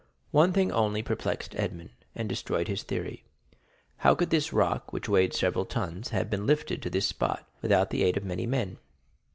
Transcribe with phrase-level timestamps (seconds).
[0.31, 3.23] One thing only perplexed Edmond, and destroyed his theory.
[3.97, 7.91] How could this rock, which weighed several tons, have been lifted to this spot, without
[7.91, 8.79] the aid of many men?